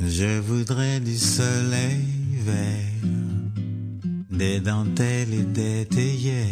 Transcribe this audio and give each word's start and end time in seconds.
Je 0.00 0.40
voudrais 0.40 0.98
du 0.98 1.16
soleil 1.16 2.04
vert, 2.40 3.10
des 4.28 4.58
dentelles 4.58 5.32
et 5.32 5.44
des 5.44 5.86
théières, 5.86 6.48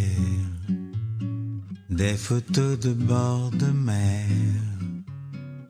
des 1.91 2.15
photos 2.15 2.79
de 2.79 2.93
bord 2.93 3.51
de 3.51 3.67
mer 3.67 4.29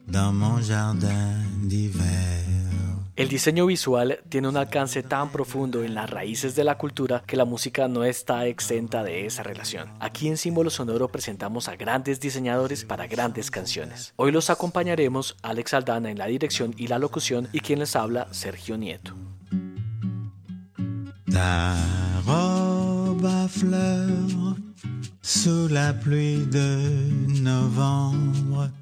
dans 0.06 0.34
mon 0.34 0.60
jardin 0.60 1.32
d'hiver. 1.62 2.61
El 3.14 3.28
diseño 3.28 3.66
visual 3.66 4.20
tiene 4.30 4.48
un 4.48 4.56
alcance 4.56 5.02
tan 5.02 5.30
profundo 5.30 5.84
en 5.84 5.94
las 5.94 6.08
raíces 6.08 6.54
de 6.54 6.64
la 6.64 6.78
cultura 6.78 7.22
que 7.26 7.36
la 7.36 7.44
música 7.44 7.86
no 7.86 8.04
está 8.04 8.46
exenta 8.46 9.04
de 9.04 9.26
esa 9.26 9.42
relación. 9.42 9.92
Aquí 10.00 10.28
en 10.28 10.38
Símbolo 10.38 10.70
Sonoro 10.70 11.08
presentamos 11.08 11.68
a 11.68 11.76
grandes 11.76 12.20
diseñadores 12.20 12.86
para 12.86 13.06
grandes 13.06 13.50
canciones. 13.50 14.14
Hoy 14.16 14.32
los 14.32 14.48
acompañaremos 14.48 15.36
Alex 15.42 15.74
Aldana 15.74 16.10
en 16.10 16.16
la 16.16 16.24
dirección 16.26 16.74
y 16.78 16.86
la 16.86 16.98
locución 16.98 17.48
y 17.52 17.60
quien 17.60 17.80
les 17.80 17.96
habla 17.96 18.32
Sergio 18.32 18.78
Nieto. 18.78 19.12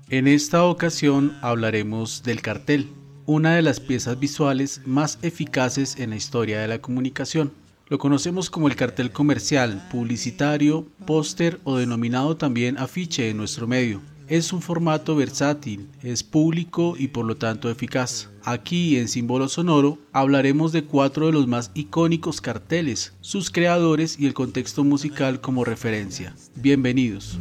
En 0.08 0.28
esta 0.28 0.64
ocasión 0.64 1.36
hablaremos 1.42 2.22
del 2.22 2.42
cartel 2.42 2.99
una 3.30 3.54
de 3.54 3.62
las 3.62 3.78
piezas 3.78 4.18
visuales 4.18 4.80
más 4.86 5.20
eficaces 5.22 6.00
en 6.00 6.10
la 6.10 6.16
historia 6.16 6.60
de 6.60 6.66
la 6.66 6.80
comunicación. 6.80 7.52
Lo 7.86 7.96
conocemos 7.98 8.50
como 8.50 8.66
el 8.66 8.74
cartel 8.74 9.12
comercial, 9.12 9.86
publicitario, 9.88 10.84
póster 11.06 11.60
o 11.62 11.76
denominado 11.76 12.36
también 12.36 12.76
afiche 12.76 13.30
en 13.30 13.36
nuestro 13.36 13.68
medio. 13.68 14.00
Es 14.26 14.52
un 14.52 14.60
formato 14.60 15.14
versátil, 15.14 15.88
es 16.02 16.24
público 16.24 16.96
y 16.98 17.06
por 17.06 17.24
lo 17.24 17.36
tanto 17.36 17.70
eficaz. 17.70 18.28
Aquí 18.42 18.96
en 18.96 19.06
Símbolo 19.06 19.48
Sonoro 19.48 19.98
hablaremos 20.12 20.72
de 20.72 20.82
cuatro 20.82 21.26
de 21.26 21.32
los 21.32 21.46
más 21.46 21.70
icónicos 21.74 22.40
carteles, 22.40 23.12
sus 23.20 23.52
creadores 23.52 24.18
y 24.18 24.26
el 24.26 24.34
contexto 24.34 24.82
musical 24.82 25.40
como 25.40 25.64
referencia. 25.64 26.34
Bienvenidos. 26.56 27.38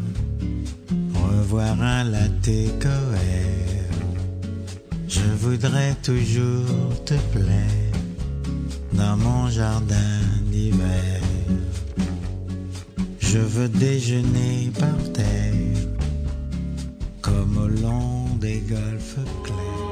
Je 5.10 5.22
voudrais 5.40 5.96
toujours 6.04 7.04
te 7.04 7.16
plaire 7.34 7.96
dans 8.94 9.18
mon 9.18 9.50
jardin 9.50 10.20
d'hiver. 10.44 11.20
Je 13.20 13.40
veux 13.40 13.70
déjeuner 13.70 14.72
par 14.80 15.12
terre 15.12 15.80
comme 17.22 17.58
au 17.58 17.68
long 17.68 18.36
des 18.40 18.60
golfes 18.70 19.18
clairs. 19.44 19.90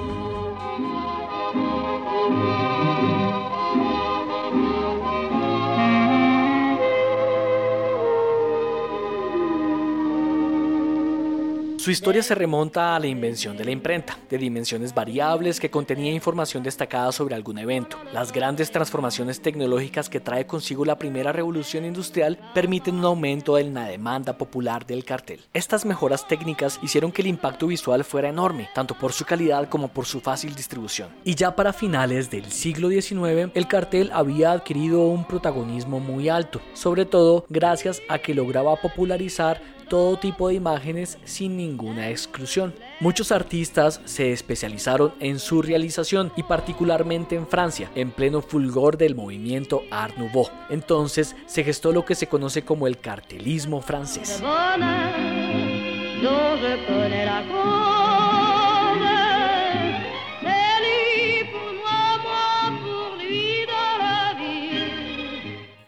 Su 11.87 11.91
historia 11.91 12.21
se 12.21 12.35
remonta 12.35 12.97
a 12.97 12.99
la 12.99 13.07
invención 13.07 13.55
de 13.55 13.63
la 13.63 13.71
imprenta, 13.71 14.17
de 14.29 14.37
dimensiones 14.37 14.93
variables 14.93 15.57
que 15.57 15.71
contenía 15.71 16.11
información 16.11 16.61
destacada 16.61 17.13
sobre 17.13 17.33
algún 17.33 17.59
evento. 17.59 17.97
Las 18.11 18.33
grandes 18.33 18.71
transformaciones 18.71 19.41
tecnológicas 19.41 20.09
que 20.09 20.19
trae 20.19 20.45
consigo 20.45 20.83
la 20.83 20.97
primera 20.97 21.31
revolución 21.31 21.85
industrial 21.85 22.37
permiten 22.53 22.95
un 22.95 23.05
aumento 23.05 23.57
en 23.57 23.73
la 23.73 23.85
demanda 23.85 24.37
popular 24.37 24.85
del 24.85 25.05
cartel. 25.05 25.39
Estas 25.53 25.85
mejoras 25.85 26.27
técnicas 26.27 26.77
hicieron 26.83 27.13
que 27.13 27.21
el 27.21 27.29
impacto 27.29 27.67
visual 27.67 28.03
fuera 28.03 28.27
enorme, 28.27 28.67
tanto 28.75 28.93
por 28.93 29.13
su 29.13 29.23
calidad 29.23 29.69
como 29.69 29.87
por 29.87 30.05
su 30.05 30.19
fácil 30.19 30.55
distribución. 30.55 31.07
Y 31.23 31.35
ya 31.35 31.55
para 31.55 31.71
finales 31.71 32.29
del 32.29 32.51
siglo 32.51 32.89
XIX, 32.89 33.49
el 33.53 33.67
cartel 33.69 34.11
había 34.13 34.51
adquirido 34.51 35.07
un 35.07 35.23
protagonismo 35.23 36.01
muy 36.01 36.27
alto, 36.27 36.59
sobre 36.73 37.05
todo 37.05 37.45
gracias 37.47 38.01
a 38.09 38.19
que 38.19 38.35
lograba 38.35 38.75
popularizar 38.75 39.76
todo 39.87 40.17
tipo 40.17 40.47
de 40.47 40.55
imágenes 40.55 41.17
sin 41.23 41.57
ninguna 41.57 42.09
exclusión. 42.09 42.73
Muchos 42.99 43.31
artistas 43.31 44.01
se 44.05 44.31
especializaron 44.31 45.13
en 45.19 45.39
su 45.39 45.61
realización 45.61 46.31
y 46.35 46.43
particularmente 46.43 47.35
en 47.35 47.47
Francia, 47.47 47.91
en 47.95 48.11
pleno 48.11 48.41
fulgor 48.41 48.97
del 48.97 49.15
movimiento 49.15 49.83
Art 49.91 50.17
Nouveau. 50.17 50.49
Entonces 50.69 51.35
se 51.45 51.63
gestó 51.63 51.91
lo 51.91 52.05
que 52.05 52.15
se 52.15 52.27
conoce 52.27 52.63
como 52.63 52.87
el 52.87 52.99
cartelismo 52.99 53.81
francés. 53.81 54.41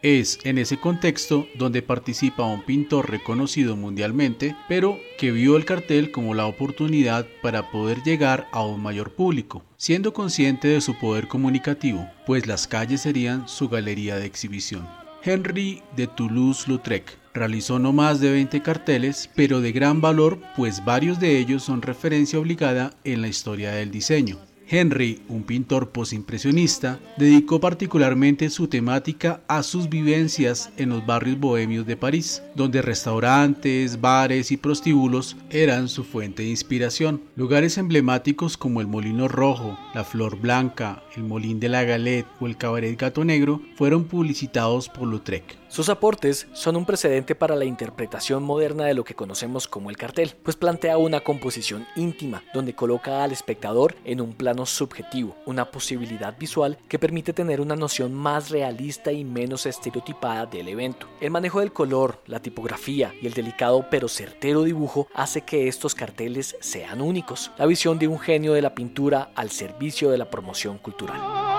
Es 0.01 0.39
en 0.45 0.57
ese 0.57 0.77
contexto 0.77 1.45
donde 1.55 1.81
participa 1.81 2.45
un 2.45 2.63
pintor 2.63 3.09
reconocido 3.09 3.75
mundialmente, 3.75 4.55
pero 4.69 4.97
que 5.17 5.33
vio 5.33 5.57
el 5.57 5.65
cartel 5.65 6.11
como 6.11 6.33
la 6.33 6.45
oportunidad 6.45 7.27
para 7.41 7.69
poder 7.69 8.01
llegar 8.03 8.47
a 8.53 8.63
un 8.63 8.81
mayor 8.81 9.11
público, 9.11 9.61
siendo 9.75 10.13
consciente 10.13 10.69
de 10.69 10.79
su 10.79 10.97
poder 10.97 11.27
comunicativo, 11.27 12.07
pues 12.25 12.47
las 12.47 12.65
calles 12.65 13.01
serían 13.01 13.49
su 13.49 13.67
galería 13.67 14.15
de 14.15 14.25
exhibición. 14.25 14.87
Henry 15.21 15.81
de 15.97 16.07
Toulouse-Lautrec 16.07 17.17
realizó 17.33 17.77
no 17.77 17.91
más 17.91 18.21
de 18.21 18.31
20 18.31 18.61
carteles, 18.61 19.29
pero 19.35 19.59
de 19.59 19.73
gran 19.73 19.99
valor, 19.99 20.39
pues 20.55 20.85
varios 20.85 21.19
de 21.19 21.37
ellos 21.37 21.63
son 21.63 21.81
referencia 21.81 22.39
obligada 22.39 22.93
en 23.03 23.21
la 23.21 23.27
historia 23.27 23.71
del 23.71 23.91
diseño. 23.91 24.39
Henry, 24.71 25.23
un 25.29 25.43
pintor 25.43 25.89
posimpresionista, 25.89 26.99
dedicó 27.17 27.59
particularmente 27.59 28.51
su 28.51 28.67
temática 28.67 29.41
a 29.47 29.63
sus 29.63 29.89
vivencias 29.89 30.69
en 30.77 30.89
los 30.89 31.03
barrios 31.05 31.39
bohemios 31.39 31.87
de 31.87 31.97
París, 31.97 32.43
donde 32.53 32.83
restaurantes, 32.83 33.99
bares 33.99 34.51
y 34.51 34.57
prostíbulos 34.57 35.37
eran 35.49 35.87
su 35.87 36.03
fuente 36.03 36.43
de 36.43 36.49
inspiración. 36.49 37.21
Lugares 37.35 37.79
emblemáticos 37.79 38.57
como 38.57 38.79
el 38.79 38.87
Molino 38.87 39.27
Rojo, 39.27 39.77
la 39.95 40.03
Flor 40.03 40.39
Blanca, 40.39 41.01
el 41.15 41.23
Molín 41.23 41.59
de 41.59 41.69
la 41.69 41.83
Galette 41.83 42.27
o 42.39 42.45
el 42.45 42.57
Cabaret 42.57 42.99
Gato 42.99 43.25
Negro 43.25 43.61
fueron 43.75 44.03
publicitados 44.03 44.87
por 44.87 45.07
Lautrec. 45.07 45.57
Sus 45.69 45.89
aportes 45.89 46.47
son 46.53 46.75
un 46.75 46.85
precedente 46.85 47.35
para 47.35 47.55
la 47.55 47.65
interpretación 47.65 48.41
moderna 48.41 48.85
de 48.85 48.95
lo 48.95 49.03
que 49.03 49.13
conocemos 49.13 49.67
como 49.67 49.91
el 49.91 49.97
cartel, 49.97 50.33
pues 50.41 50.57
plantea 50.57 50.97
una 50.97 51.19
composición 51.19 51.85
íntima 51.95 52.43
donde 52.55 52.73
coloca 52.73 53.23
al 53.23 53.31
espectador 53.31 53.95
en 54.03 54.19
un 54.19 54.33
plano 54.33 54.58
subjetivo, 54.65 55.35
una 55.45 55.71
posibilidad 55.71 56.37
visual 56.37 56.77
que 56.87 56.99
permite 56.99 57.33
tener 57.33 57.61
una 57.61 57.75
noción 57.75 58.13
más 58.13 58.49
realista 58.49 59.11
y 59.11 59.23
menos 59.23 59.65
estereotipada 59.65 60.45
del 60.45 60.67
evento. 60.67 61.07
El 61.21 61.31
manejo 61.31 61.59
del 61.59 61.73
color, 61.73 62.21
la 62.25 62.41
tipografía 62.41 63.13
y 63.21 63.27
el 63.27 63.33
delicado 63.33 63.85
pero 63.89 64.07
certero 64.07 64.63
dibujo 64.63 65.07
hace 65.13 65.41
que 65.41 65.67
estos 65.67 65.95
carteles 65.95 66.55
sean 66.59 67.01
únicos, 67.01 67.51
la 67.57 67.65
visión 67.65 67.99
de 67.99 68.07
un 68.07 68.19
genio 68.19 68.53
de 68.53 68.61
la 68.61 68.75
pintura 68.75 69.31
al 69.35 69.51
servicio 69.51 70.09
de 70.09 70.17
la 70.17 70.29
promoción 70.29 70.77
cultural. 70.77 71.58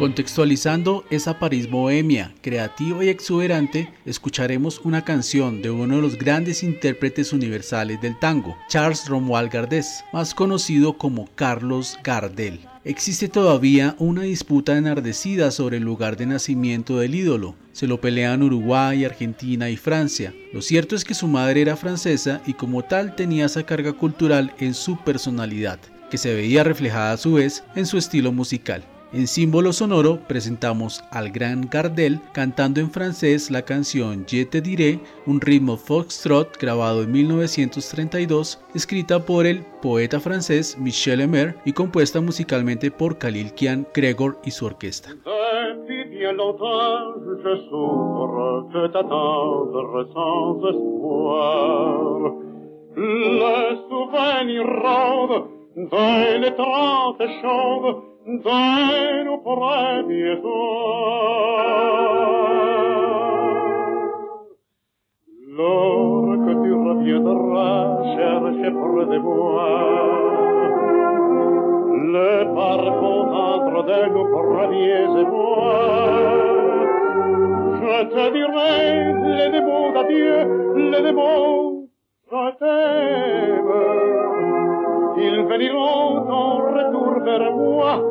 Contextualizando 0.00 1.04
esa 1.10 1.38
París 1.38 1.68
bohemia, 1.68 2.32
creativa 2.40 3.04
y 3.04 3.10
exuberante, 3.10 3.92
escucharemos 4.06 4.80
una 4.82 5.04
canción 5.04 5.60
de 5.60 5.68
uno 5.70 5.96
de 5.96 6.00
los 6.00 6.16
grandes 6.16 6.62
intérpretes 6.62 7.34
universales 7.34 8.00
del 8.00 8.18
tango, 8.18 8.56
Charles 8.70 9.06
Romuald 9.06 9.52
Gardés, 9.52 10.02
más 10.14 10.34
conocido 10.34 10.96
como 10.96 11.28
Carlos 11.34 11.98
Gardel. 12.02 12.60
Existe 12.82 13.28
todavía 13.28 13.94
una 13.98 14.22
disputa 14.22 14.78
enardecida 14.78 15.50
sobre 15.50 15.76
el 15.76 15.82
lugar 15.82 16.16
de 16.16 16.24
nacimiento 16.24 16.98
del 16.98 17.14
ídolo. 17.14 17.54
Se 17.72 17.86
lo 17.86 18.00
pelean 18.00 18.42
Uruguay, 18.42 19.04
Argentina 19.04 19.68
y 19.68 19.76
Francia. 19.76 20.32
Lo 20.54 20.62
cierto 20.62 20.96
es 20.96 21.04
que 21.04 21.12
su 21.12 21.28
madre 21.28 21.60
era 21.60 21.76
francesa 21.76 22.40
y 22.46 22.54
como 22.54 22.82
tal 22.84 23.16
tenía 23.16 23.44
esa 23.44 23.66
carga 23.66 23.92
cultural 23.92 24.54
en 24.60 24.72
su 24.72 24.96
personalidad, 24.96 25.78
que 26.10 26.16
se 26.16 26.32
veía 26.32 26.64
reflejada 26.64 27.12
a 27.12 27.18
su 27.18 27.34
vez 27.34 27.64
en 27.74 27.84
su 27.84 27.98
estilo 27.98 28.32
musical. 28.32 28.82
En 29.12 29.26
símbolo 29.26 29.72
sonoro 29.72 30.20
presentamos 30.28 31.02
al 31.10 31.30
gran 31.30 31.68
Gardel 31.68 32.20
cantando 32.32 32.78
en 32.78 32.92
francés 32.92 33.50
la 33.50 33.62
canción 33.62 34.24
Je 34.24 34.44
te 34.44 34.60
diré, 34.60 35.00
un 35.26 35.40
ritmo 35.40 35.76
foxtrot 35.76 36.56
grabado 36.60 37.02
en 37.02 37.10
1932, 37.10 38.60
escrita 38.72 39.18
por 39.26 39.46
el 39.46 39.64
poeta 39.82 40.20
francés 40.20 40.78
Michel 40.78 41.22
Emer 41.22 41.56
y 41.64 41.72
compuesta 41.72 42.20
musicalmente 42.20 42.92
por 42.92 43.18
Khalil 43.18 43.52
Kian 43.52 43.84
Gregor 43.92 44.38
y 44.44 44.52
su 44.52 44.66
orquesta. 44.66 45.10
Dès 58.26 59.24
nos 59.24 59.38
premiers 59.38 60.40
Lors 65.56 66.36
que 66.44 66.52
tu 66.62 66.72
reviendras 66.72 68.02
chercher 68.16 68.70
près 68.70 69.06
de 69.06 69.18
moi 69.18 70.30
le 72.12 72.54
parcours 72.54 73.84
de 73.84 74.00
nos 74.12 74.24
premiers 74.24 75.20
émois, 75.20 76.34
je 77.80 78.04
te 78.04 78.24
dirai 78.32 78.78
les 79.36 79.50
démons 79.50 79.92
d'adieu, 79.92 80.36
les 80.90 81.02
démons, 81.02 81.88
je 82.30 82.50
t'aime. 82.58 84.49
Ils 85.20 85.42
veniront 85.44 86.30
en 86.30 86.56
retour 86.76 87.12
vers 87.24 87.52
moi 87.52 88.02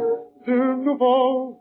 de 0.46 0.84
nouveau 0.86 1.56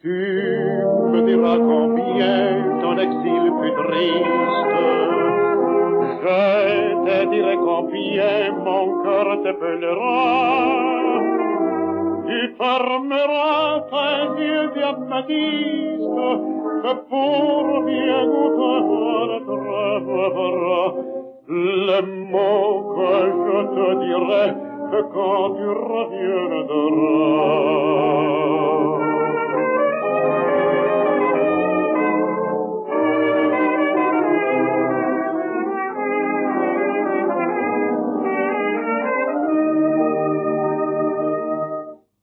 Tu 0.00 0.18
me 1.12 1.20
diras 1.26 1.58
combien 1.58 2.80
ton 2.80 2.96
exil 2.98 3.44
fut 3.58 3.74
triste, 3.82 4.76
je 6.22 6.42
te 7.04 7.16
dirai 7.30 7.56
combien 7.56 8.52
mon 8.64 9.02
cœur 9.02 9.26
te 9.38 9.42
t'appellera. 9.44 10.16
Tu 12.26 12.38
fermeras 12.56 13.80
tes 13.90 14.42
yeux 14.42 14.70
diamantistes 17.16 17.66
pour 17.66 17.82
bien 17.84 18.26
goûter 18.26 19.06
les 21.48 22.02
mots 22.30 22.94
que 22.94 23.12
je 23.42 23.58
te 23.74 23.86
dirai 24.04 24.46
quand 25.12 25.46
tu 25.54 25.66
reviendras. 25.68 26.96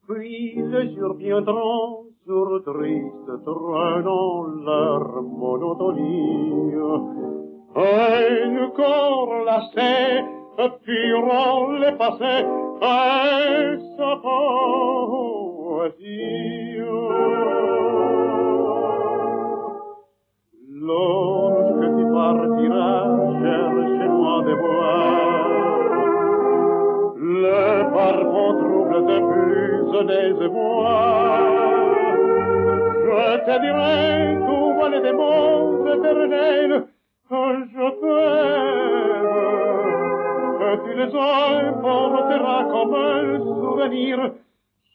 Puis 0.07 0.55
les 0.55 0.95
jours 0.95 1.15
viendront 1.15 2.02
sur 2.25 2.63
triste 2.63 3.43
traînant 3.43 4.43
leur 4.65 5.21
monotonie. 5.21 6.73
Un 7.75 8.69
corps 8.75 9.35
lassé, 9.45 10.23
fuiront 10.83 11.71
les 11.81 11.91
passés, 11.93 12.45
et 12.81 13.77
sa 13.97 14.15
poésie. 14.21 15.13
Lorsque 20.85 21.87
tu 21.97 22.05
partiras 22.13 23.05
chercher-moi 23.41 24.35
des 24.45 24.55
bois, 24.55 25.43
le 27.17 27.61
parfum 27.93 28.49
trouble 28.59 28.99
de 29.07 29.17
plus 29.31 29.91
des 30.07 30.31
émois, 30.45 31.82
je 33.03 33.45
te 33.45 33.55
dirai, 33.61 34.37
tu 34.45 34.55
vois 34.75 34.89
des 34.89 35.13
mots 35.13 35.85
éternels, 35.93 36.85
je 37.29 37.85
t'aime. 37.99 39.23
Que 40.59 40.69
tu 40.83 40.91
les 40.97 41.13
emporteras 41.15 42.63
comme 42.71 42.95
un 42.95 43.39
souvenir 43.39 44.15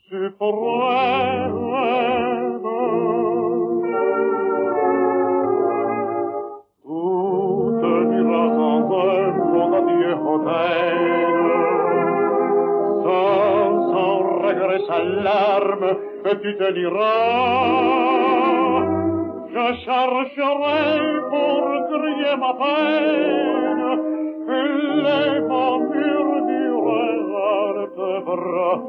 suprême. 0.08 1.58
Tout 6.82 7.78
te 7.80 7.92
dira 8.10 8.42
sans 8.56 8.80
un 8.98 9.26
mot 9.52 9.68
d'adieu 9.70 10.14
hôtel, 10.14 10.98
regret, 14.58 14.82
sa 14.86 14.98
larme, 14.98 15.96
tu 16.42 16.56
te 16.58 16.72
diras, 16.72 17.78
je 19.52 19.66
chercherai 19.84 20.86
pour 21.30 21.64
crier 21.90 22.36
ma 22.36 22.52
peine, 22.60 23.84
les 25.04 25.40
murmures 25.50 26.40
du 26.50 26.64
regard 26.90 27.78
te 27.96 28.10
bras, 28.26 28.80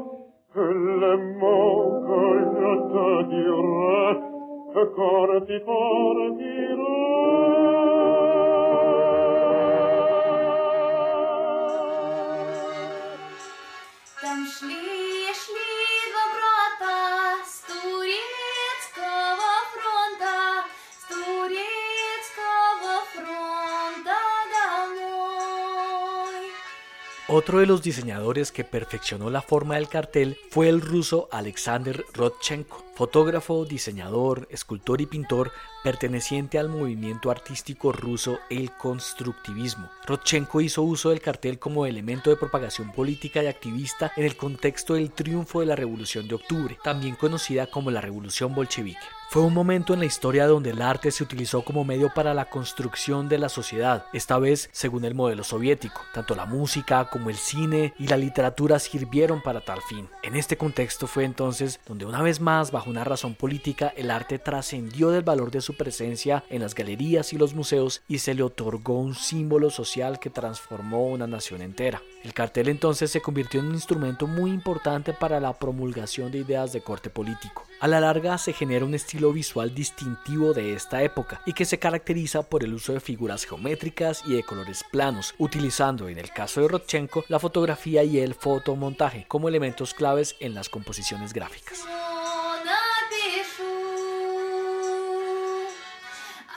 les 0.56 1.18
mots 1.40 1.86
que 2.06 2.22
je 2.54 2.72
te 2.92 3.06
dirai, 3.32 4.08
quand 4.96 5.32
tu 5.46 5.58
partiras. 5.60 7.39
Otro 27.40 27.60
de 27.60 27.64
los 27.64 27.82
diseñadores 27.82 28.52
que 28.52 28.64
perfeccionó 28.64 29.30
la 29.30 29.40
forma 29.40 29.76
del 29.76 29.88
cartel 29.88 30.36
fue 30.50 30.68
el 30.68 30.82
ruso 30.82 31.26
Alexander 31.32 32.04
Rodchenko, 32.12 32.84
fotógrafo, 33.00 33.64
diseñador, 33.64 34.46
escultor 34.50 35.00
y 35.00 35.06
pintor 35.06 35.52
perteneciente 35.82 36.58
al 36.58 36.68
movimiento 36.68 37.30
artístico 37.30 37.92
ruso 37.92 38.40
el 38.50 38.72
constructivismo. 38.72 39.88
Rodchenko 40.06 40.60
hizo 40.60 40.82
uso 40.82 41.08
del 41.08 41.22
cartel 41.22 41.58
como 41.58 41.86
elemento 41.86 42.28
de 42.28 42.36
propagación 42.36 42.92
política 42.92 43.42
y 43.42 43.46
activista 43.46 44.12
en 44.16 44.26
el 44.26 44.36
contexto 44.36 44.92
del 44.92 45.12
triunfo 45.12 45.60
de 45.60 45.66
la 45.66 45.76
Revolución 45.76 46.28
de 46.28 46.34
Octubre, 46.34 46.78
también 46.84 47.16
conocida 47.16 47.68
como 47.68 47.90
la 47.90 48.02
Revolución 48.02 48.54
Bolchevique. 48.54 48.98
Fue 49.30 49.42
un 49.42 49.54
momento 49.54 49.94
en 49.94 50.00
la 50.00 50.06
historia 50.06 50.48
donde 50.48 50.70
el 50.70 50.82
arte 50.82 51.12
se 51.12 51.22
utilizó 51.22 51.62
como 51.62 51.84
medio 51.84 52.12
para 52.12 52.34
la 52.34 52.50
construcción 52.50 53.28
de 53.28 53.38
la 53.38 53.48
sociedad, 53.48 54.06
esta 54.12 54.40
vez 54.40 54.68
según 54.72 55.04
el 55.04 55.14
modelo 55.14 55.44
soviético. 55.44 56.00
Tanto 56.12 56.34
la 56.34 56.46
música 56.46 57.08
como 57.08 57.30
el 57.30 57.36
cine 57.36 57.94
y 57.96 58.08
la 58.08 58.16
literatura 58.16 58.80
sirvieron 58.80 59.40
para 59.40 59.60
tal 59.60 59.82
fin. 59.82 60.08
En 60.24 60.34
este 60.34 60.56
contexto 60.56 61.06
fue 61.06 61.24
entonces 61.24 61.78
donde 61.86 62.06
una 62.06 62.22
vez 62.22 62.40
más, 62.40 62.72
bajo 62.72 62.89
una 62.90 63.04
razón 63.04 63.34
política, 63.34 63.92
el 63.96 64.10
arte 64.10 64.38
trascendió 64.38 65.10
del 65.10 65.22
valor 65.22 65.50
de 65.50 65.60
su 65.60 65.76
presencia 65.76 66.44
en 66.50 66.60
las 66.60 66.74
galerías 66.74 67.32
y 67.32 67.38
los 67.38 67.54
museos 67.54 68.02
y 68.08 68.18
se 68.18 68.34
le 68.34 68.42
otorgó 68.42 68.98
un 68.98 69.14
símbolo 69.14 69.70
social 69.70 70.18
que 70.18 70.30
transformó 70.30 71.06
una 71.06 71.26
nación 71.26 71.62
entera. 71.62 72.02
El 72.22 72.34
cartel 72.34 72.68
entonces 72.68 73.10
se 73.10 73.22
convirtió 73.22 73.60
en 73.60 73.66
un 73.66 73.74
instrumento 73.74 74.26
muy 74.26 74.50
importante 74.50 75.12
para 75.12 75.40
la 75.40 75.58
promulgación 75.58 76.30
de 76.30 76.38
ideas 76.38 76.72
de 76.72 76.82
corte 76.82 77.08
político. 77.08 77.64
A 77.80 77.88
la 77.88 78.00
larga 78.00 78.36
se 78.36 78.52
genera 78.52 78.84
un 78.84 78.94
estilo 78.94 79.32
visual 79.32 79.74
distintivo 79.74 80.52
de 80.52 80.74
esta 80.74 81.02
época 81.02 81.40
y 81.46 81.54
que 81.54 81.64
se 81.64 81.78
caracteriza 81.78 82.42
por 82.42 82.62
el 82.62 82.74
uso 82.74 82.92
de 82.92 83.00
figuras 83.00 83.46
geométricas 83.46 84.22
y 84.26 84.34
de 84.34 84.42
colores 84.42 84.84
planos, 84.90 85.34
utilizando 85.38 86.08
en 86.08 86.18
el 86.18 86.30
caso 86.30 86.60
de 86.60 86.68
Rodchenko 86.68 87.24
la 87.28 87.38
fotografía 87.38 88.04
y 88.04 88.18
el 88.18 88.34
fotomontaje 88.34 89.24
como 89.28 89.48
elementos 89.48 89.94
claves 89.94 90.36
en 90.40 90.54
las 90.54 90.68
composiciones 90.68 91.32
gráficas. 91.32 91.86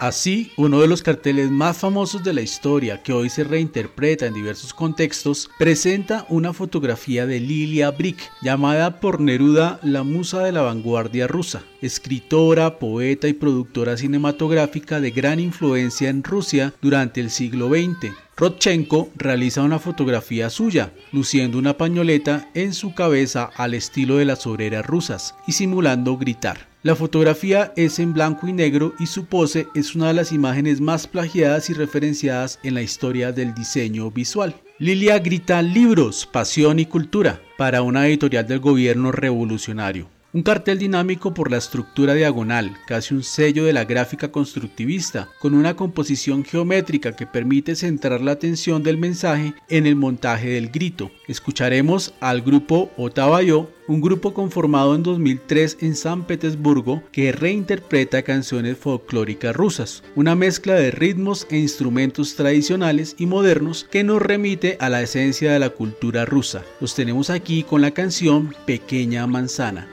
Así, 0.04 0.52
uno 0.58 0.82
de 0.82 0.90
los 0.90 1.02
carteles 1.02 1.50
más 1.50 1.78
famosos 1.78 2.26
de 2.26 2.34
la 2.34 2.42
historia, 2.42 3.02
que 3.02 3.14
hoy 3.14 3.30
se 3.30 3.46
reinterpreta 3.46 4.26
en 4.26 4.34
diversos 4.34 4.74
contextos, 4.74 5.50
presenta 5.58 6.26
una 6.28 6.52
fotografía 6.52 7.26
de 7.26 7.40
Lilia 7.40 7.90
Brick, 7.92 8.18
llamada 8.42 9.00
por 9.00 9.22
Neruda 9.22 9.80
la 9.82 10.04
musa 10.04 10.44
de 10.44 10.52
la 10.52 10.62
vanguardia 10.62 11.26
rusa, 11.26 11.64
escritora, 11.82 12.80
poeta 12.80 13.30
y 13.30 13.34
productora 13.34 13.96
cinematográfica 13.96 15.00
de 15.00 15.12
gran 15.12 15.40
influencia 15.40 16.10
en 16.10 16.22
Rusia 16.22 16.74
durante 16.82 17.22
el 17.22 17.30
siglo 17.30 17.70
XX. 17.70 18.14
Rodchenko 18.36 19.10
realiza 19.16 19.62
una 19.62 19.80
fotografía 19.80 20.50
suya, 20.50 20.92
luciendo 21.14 21.58
una 21.58 21.78
pañoleta 21.78 22.50
en 22.56 22.74
su 22.74 22.94
cabeza 22.94 23.52
al 23.56 23.74
estilo 23.74 24.18
de 24.18 24.26
las 24.26 24.46
obreras 24.48 24.86
rusas 24.86 25.34
y 25.48 25.54
simulando 25.54 26.18
gritar. 26.18 26.73
La 26.86 26.98
fotografía 26.98 27.72
es 27.78 27.98
en 28.00 28.12
blanco 28.12 28.46
y 28.46 28.52
negro 28.52 28.94
y 29.00 29.06
su 29.06 29.24
pose 29.24 29.70
es 29.74 29.96
una 29.96 30.10
de 30.10 30.16
las 30.16 30.34
imágenes 30.34 30.82
más 30.82 31.08
plagiadas 31.08 31.70
y 31.70 31.74
referenciadas 31.74 32.60
en 32.62 32.74
la 32.74 32.82
historia 32.82 33.32
del 33.32 33.56
diseño 33.56 34.12
visual. 34.12 34.54
Lilia 34.80 35.18
grita 35.20 35.62
libros, 35.62 36.28
pasión 36.30 36.80
y 36.80 36.86
cultura 36.86 37.40
para 37.58 37.84
una 37.84 38.06
editorial 38.06 38.46
del 38.48 38.60
gobierno 38.60 39.14
revolucionario. 39.14 40.10
Un 40.34 40.42
cartel 40.42 40.80
dinámico 40.80 41.34
por 41.34 41.52
la 41.52 41.58
estructura 41.58 42.16
diagonal, 42.16 42.76
casi 42.88 43.14
un 43.14 43.22
sello 43.22 43.66
de 43.66 43.72
la 43.72 43.86
gráfica 43.86 44.32
constructivista, 44.32 45.30
con 45.40 45.54
una 45.54 45.76
composición 45.76 46.44
geométrica 46.44 47.16
que 47.16 47.28
permite 47.28 47.76
centrar 47.76 48.20
la 48.20 48.32
atención 48.32 48.82
del 48.82 48.98
mensaje 48.98 49.54
en 49.70 49.86
el 49.86 49.96
montaje 49.96 50.50
del 50.50 50.70
grito. 50.70 51.12
Escucharemos 51.28 52.16
al 52.20 52.42
grupo 52.42 52.92
Otavayo, 52.98 53.70
un 53.88 54.02
grupo 54.02 54.34
conformado 54.34 54.96
en 54.96 55.04
2003 55.04 55.78
en 55.82 55.96
San 55.96 56.26
Petersburgo 56.26 57.04
que 57.12 57.32
reinterpreta 57.32 58.22
canciones 58.22 58.78
folclóricas 58.78 59.56
rusas, 59.56 60.04
una 60.16 60.36
mezcla 60.36 60.76
de 60.76 60.92
ritmos 60.92 61.48
e 61.50 61.58
instrumentos 61.58 62.36
tradicionales 62.36 63.16
y 63.18 63.26
modernos 63.26 63.88
que 63.90 64.04
nos 64.04 64.22
remite 64.22 64.78
a 64.80 64.90
la 64.90 65.02
esencia 65.02 65.52
de 65.52 65.60
la 65.60 65.70
cultura 65.70 66.26
rusa. 66.26 66.64
Los 66.80 66.96
tenemos 66.96 67.30
aquí 67.30 67.64
con 67.64 67.82
la 67.82 67.92
canción 67.92 68.54
Pequeña 68.66 69.28
Manzana. 69.28 69.88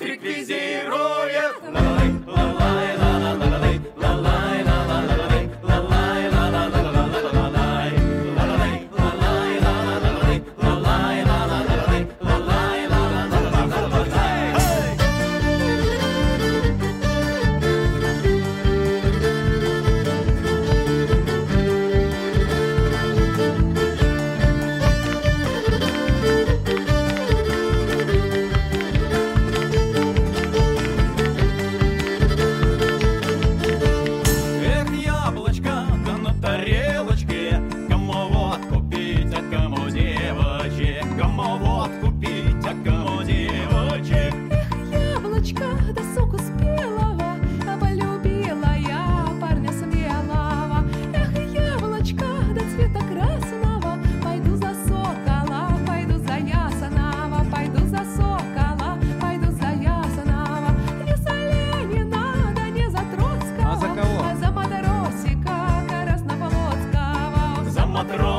реквизирует 0.00 1.72
нас. 1.72 1.89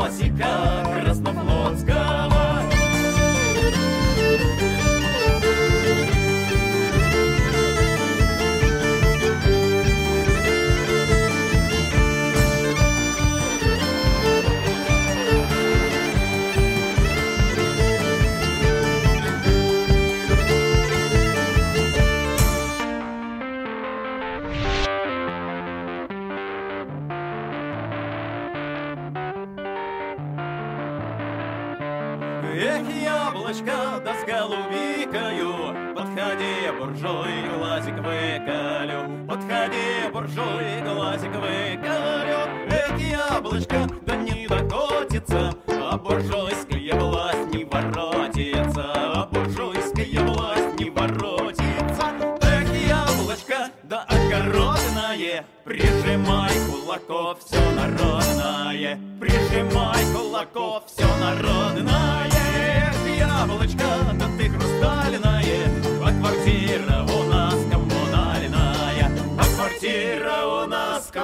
música. 0.01 0.90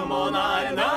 Monarna 0.08 0.97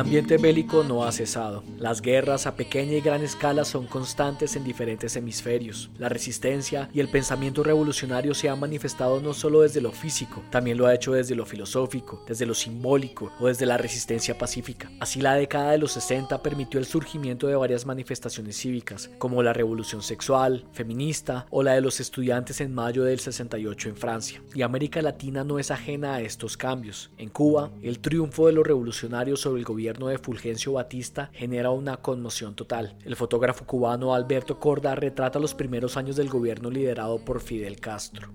ambiente 0.00 0.36
bélico 0.36 0.69
no 0.70 1.04
ha 1.04 1.10
cesado. 1.10 1.64
Las 1.78 2.00
guerras 2.00 2.46
a 2.46 2.54
pequeña 2.54 2.92
y 2.92 3.00
gran 3.00 3.22
escala 3.22 3.64
son 3.64 3.86
constantes 3.86 4.54
en 4.54 4.62
diferentes 4.62 5.16
hemisferios. 5.16 5.90
La 5.98 6.08
resistencia 6.08 6.88
y 6.92 7.00
el 7.00 7.08
pensamiento 7.08 7.64
revolucionario 7.64 8.34
se 8.34 8.48
han 8.48 8.60
manifestado 8.60 9.20
no 9.20 9.34
solo 9.34 9.62
desde 9.62 9.80
lo 9.80 9.90
físico, 9.90 10.42
también 10.50 10.78
lo 10.78 10.86
ha 10.86 10.94
hecho 10.94 11.12
desde 11.12 11.34
lo 11.34 11.44
filosófico, 11.44 12.22
desde 12.26 12.46
lo 12.46 12.54
simbólico 12.54 13.32
o 13.40 13.48
desde 13.48 13.66
la 13.66 13.78
resistencia 13.78 14.38
pacífica. 14.38 14.90
Así 15.00 15.20
la 15.20 15.34
década 15.34 15.72
de 15.72 15.78
los 15.78 15.90
60 15.92 16.40
permitió 16.40 16.78
el 16.78 16.86
surgimiento 16.86 17.48
de 17.48 17.56
varias 17.56 17.84
manifestaciones 17.84 18.56
cívicas, 18.56 19.10
como 19.18 19.42
la 19.42 19.52
revolución 19.52 20.02
sexual, 20.02 20.64
feminista 20.72 21.46
o 21.50 21.64
la 21.64 21.72
de 21.72 21.80
los 21.80 21.98
estudiantes 21.98 22.60
en 22.60 22.72
mayo 22.72 23.02
del 23.02 23.18
68 23.18 23.88
en 23.88 23.96
Francia. 23.96 24.42
Y 24.54 24.62
América 24.62 25.02
Latina 25.02 25.42
no 25.42 25.58
es 25.58 25.72
ajena 25.72 26.14
a 26.14 26.20
estos 26.20 26.56
cambios. 26.56 27.10
En 27.18 27.28
Cuba, 27.28 27.70
el 27.82 27.98
triunfo 27.98 28.46
de 28.46 28.52
los 28.52 28.64
revolucionarios 28.64 29.40
sobre 29.40 29.58
el 29.58 29.64
gobierno 29.64 30.06
de 30.06 30.18
Fulgencio 30.18 30.59
Batista 30.68 31.30
genera 31.32 31.70
una 31.70 31.96
conmoción 31.96 32.54
total. 32.54 32.96
El 33.04 33.16
fotógrafo 33.16 33.66
cubano 33.66 34.14
Alberto 34.14 34.58
Corda 34.58 34.94
retrata 34.94 35.38
los 35.38 35.54
primeros 35.54 35.96
años 35.96 36.16
del 36.16 36.28
gobierno 36.28 36.70
liderado 36.70 37.24
por 37.24 37.40
Fidel 37.40 37.80
Castro. 37.80 38.28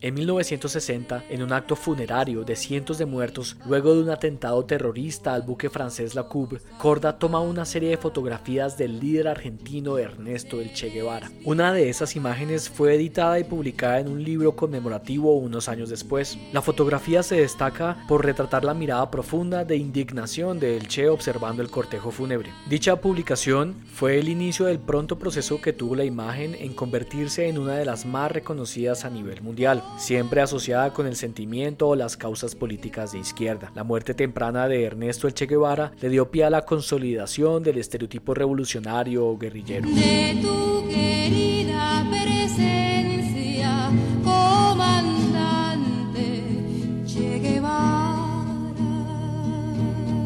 En 0.00 0.14
1960, 0.14 1.24
en 1.28 1.42
un 1.42 1.52
acto 1.52 1.74
funerario 1.74 2.44
de 2.44 2.54
cientos 2.54 2.98
de 2.98 3.06
muertos 3.06 3.56
luego 3.66 3.96
de 3.96 4.02
un 4.02 4.10
atentado 4.10 4.64
terrorista 4.64 5.34
al 5.34 5.42
buque 5.42 5.70
francés 5.70 6.14
La 6.14 6.22
Couve, 6.22 6.60
Corda 6.78 7.18
toma 7.18 7.40
una 7.40 7.64
serie 7.64 7.90
de 7.90 7.96
fotografías 7.96 8.78
del 8.78 9.00
líder 9.00 9.26
argentino 9.26 9.98
Ernesto 9.98 10.60
El 10.60 10.72
Che 10.72 10.90
Guevara. 10.90 11.32
Una 11.44 11.72
de 11.72 11.88
esas 11.88 12.14
imágenes 12.14 12.68
fue 12.68 12.94
editada 12.94 13.40
y 13.40 13.44
publicada 13.44 13.98
en 13.98 14.06
un 14.06 14.22
libro 14.22 14.54
conmemorativo 14.54 15.36
unos 15.36 15.68
años 15.68 15.88
después. 15.88 16.38
La 16.52 16.62
fotografía 16.62 17.24
se 17.24 17.40
destaca 17.40 18.04
por 18.06 18.24
retratar 18.24 18.64
la 18.64 18.74
mirada 18.74 19.10
profunda 19.10 19.64
de 19.64 19.78
indignación 19.78 20.60
de 20.60 20.76
El 20.76 20.86
Che 20.86 21.08
observando 21.08 21.60
el 21.60 21.72
cortejo 21.72 22.12
fúnebre. 22.12 22.52
Dicha 22.70 23.00
publicación 23.00 23.74
fue 23.92 24.20
el 24.20 24.28
inicio 24.28 24.66
del 24.66 24.78
pronto 24.78 25.18
proceso 25.18 25.60
que 25.60 25.72
tuvo 25.72 25.96
la 25.96 26.04
imagen 26.04 26.54
en 26.54 26.72
convertirse 26.72 27.48
en 27.48 27.58
una 27.58 27.74
de 27.74 27.84
las 27.84 28.06
más 28.06 28.30
reconocidas 28.30 29.04
a 29.04 29.10
nivel 29.10 29.42
mundial 29.42 29.82
siempre 29.96 30.40
asociada 30.40 30.92
con 30.92 31.06
el 31.06 31.16
sentimiento 31.16 31.88
o 31.88 31.96
las 31.96 32.16
causas 32.16 32.54
políticas 32.54 33.12
de 33.12 33.18
izquierda. 33.18 33.72
La 33.74 33.84
muerte 33.84 34.14
temprana 34.14 34.68
de 34.68 34.84
Ernesto 34.84 35.26
El 35.26 35.34
Che 35.34 35.46
Guevara 35.46 35.92
le 36.00 36.08
dio 36.08 36.30
pie 36.30 36.44
a 36.44 36.50
la 36.50 36.64
consolidación 36.64 37.62
del 37.62 37.78
estereotipo 37.78 38.34
revolucionario 38.34 39.26
o 39.26 39.36
guerrillero. 39.38 39.88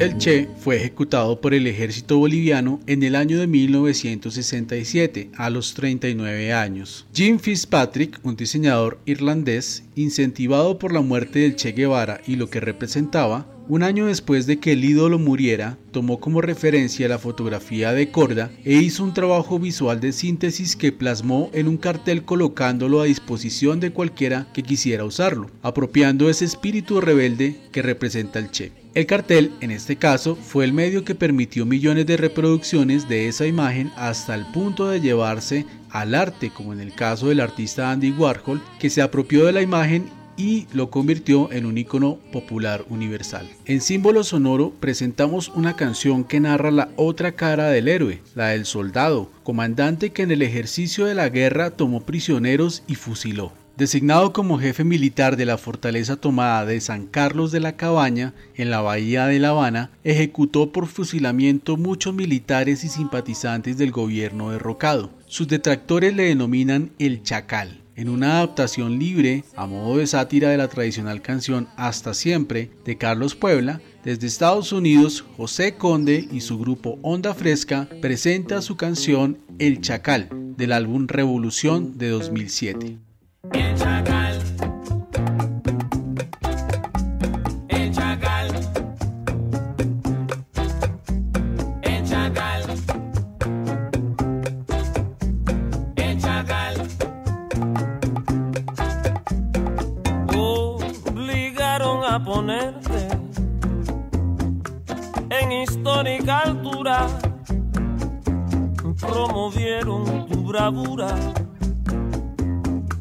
El 0.02 0.18
Che 0.18 0.48
fue 0.58 0.78
ejecutado 0.78 1.40
por 1.40 1.54
el 1.54 1.64
ejército 1.68 2.18
boliviano 2.18 2.80
en 2.88 3.04
el 3.04 3.14
año 3.14 3.38
de 3.38 3.46
1967, 3.46 5.30
a 5.36 5.48
los 5.48 5.74
39 5.74 6.52
años. 6.52 7.06
Jim 7.14 7.38
Fitzpatrick, 7.38 8.18
un 8.24 8.34
diseñador 8.34 8.98
irlandés, 9.06 9.84
incentivado 9.94 10.76
por 10.76 10.92
la 10.92 11.02
muerte 11.02 11.38
del 11.38 11.54
Che 11.54 11.70
Guevara 11.70 12.20
y 12.26 12.34
lo 12.34 12.50
que 12.50 12.58
representaba, 12.58 13.46
un 13.68 13.82
año 13.82 14.06
después 14.06 14.46
de 14.46 14.58
que 14.58 14.72
el 14.72 14.84
ídolo 14.84 15.18
muriera, 15.18 15.78
tomó 15.90 16.20
como 16.20 16.40
referencia 16.40 17.08
la 17.08 17.18
fotografía 17.18 17.92
de 17.92 18.10
Corda 18.10 18.50
e 18.64 18.74
hizo 18.74 19.04
un 19.04 19.14
trabajo 19.14 19.58
visual 19.58 20.00
de 20.00 20.12
síntesis 20.12 20.76
que 20.76 20.92
plasmó 20.92 21.50
en 21.52 21.68
un 21.68 21.76
cartel 21.76 22.24
colocándolo 22.24 23.00
a 23.00 23.04
disposición 23.04 23.80
de 23.80 23.92
cualquiera 23.92 24.46
que 24.52 24.62
quisiera 24.62 25.04
usarlo, 25.04 25.50
apropiando 25.62 26.28
ese 26.28 26.44
espíritu 26.44 27.00
rebelde 27.00 27.56
que 27.70 27.82
representa 27.82 28.38
el 28.38 28.50
Che. 28.50 28.72
El 28.94 29.06
cartel, 29.06 29.52
en 29.62 29.70
este 29.70 29.96
caso, 29.96 30.36
fue 30.36 30.64
el 30.64 30.74
medio 30.74 31.02
que 31.02 31.14
permitió 31.14 31.64
millones 31.64 32.04
de 32.06 32.18
reproducciones 32.18 33.08
de 33.08 33.26
esa 33.26 33.46
imagen 33.46 33.90
hasta 33.96 34.34
el 34.34 34.44
punto 34.52 34.88
de 34.88 35.00
llevarse 35.00 35.64
al 35.88 36.14
arte, 36.14 36.50
como 36.50 36.74
en 36.74 36.80
el 36.80 36.92
caso 36.92 37.28
del 37.28 37.40
artista 37.40 37.90
Andy 37.90 38.10
Warhol, 38.10 38.60
que 38.78 38.90
se 38.90 39.00
apropió 39.00 39.46
de 39.46 39.52
la 39.52 39.62
imagen 39.62 40.10
y 40.36 40.66
lo 40.72 40.90
convirtió 40.90 41.52
en 41.52 41.66
un 41.66 41.78
icono 41.78 42.18
popular 42.32 42.84
universal. 42.88 43.48
En 43.64 43.80
símbolo 43.80 44.24
sonoro 44.24 44.72
presentamos 44.80 45.48
una 45.48 45.76
canción 45.76 46.24
que 46.24 46.40
narra 46.40 46.70
la 46.70 46.88
otra 46.96 47.32
cara 47.32 47.68
del 47.68 47.88
héroe, 47.88 48.22
la 48.34 48.48
del 48.48 48.64
soldado, 48.64 49.30
comandante 49.42 50.10
que 50.10 50.22
en 50.22 50.30
el 50.30 50.42
ejercicio 50.42 51.04
de 51.04 51.14
la 51.14 51.28
guerra 51.28 51.70
tomó 51.70 52.00
prisioneros 52.00 52.82
y 52.86 52.94
fusiló. 52.94 53.52
Designado 53.76 54.34
como 54.34 54.58
jefe 54.58 54.84
militar 54.84 55.36
de 55.36 55.46
la 55.46 55.56
fortaleza 55.56 56.16
tomada 56.16 56.66
de 56.66 56.78
San 56.80 57.06
Carlos 57.06 57.52
de 57.52 57.60
la 57.60 57.72
Cabaña, 57.72 58.34
en 58.54 58.68
la 58.68 58.82
bahía 58.82 59.26
de 59.26 59.38
La 59.38 59.48
Habana, 59.48 59.90
ejecutó 60.04 60.72
por 60.72 60.86
fusilamiento 60.86 61.78
muchos 61.78 62.14
militares 62.14 62.84
y 62.84 62.88
simpatizantes 62.90 63.78
del 63.78 63.90
gobierno 63.90 64.50
derrocado. 64.50 65.10
Sus 65.26 65.48
detractores 65.48 66.14
le 66.14 66.24
denominan 66.24 66.90
el 66.98 67.22
Chacal. 67.22 67.81
En 67.94 68.08
una 68.08 68.38
adaptación 68.38 68.98
libre, 68.98 69.44
a 69.54 69.66
modo 69.66 69.98
de 69.98 70.06
sátira 70.06 70.48
de 70.48 70.56
la 70.56 70.68
tradicional 70.68 71.20
canción 71.20 71.68
Hasta 71.76 72.14
Siempre 72.14 72.70
de 72.84 72.96
Carlos 72.96 73.34
Puebla, 73.34 73.82
desde 74.02 74.26
Estados 74.26 74.72
Unidos, 74.72 75.24
José 75.36 75.74
Conde 75.74 76.26
y 76.32 76.40
su 76.40 76.58
grupo 76.58 76.98
Onda 77.02 77.34
Fresca 77.34 77.88
presenta 78.00 78.62
su 78.62 78.76
canción 78.76 79.38
El 79.58 79.80
Chacal 79.82 80.28
del 80.56 80.72
álbum 80.72 81.06
Revolución 81.06 81.98
de 81.98 82.08
2007. 82.08 82.98